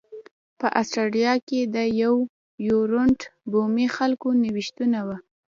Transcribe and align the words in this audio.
په 0.59 0.67
اسټرالیا 0.81 1.33
کې 1.47 1.59
د 1.75 1.77
یر 1.99 2.15
یورونټ 2.69 3.19
بومي 3.51 3.87
خلکو 3.95 4.27
نوښتونه 4.41 4.99
و 5.07 5.09